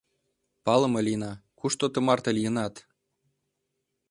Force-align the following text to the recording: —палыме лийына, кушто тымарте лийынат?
—палыме 0.65 1.01
лийына, 1.07 1.31
кушто 1.59 1.85
тымарте 1.93 2.31
лийынат? 2.37 2.73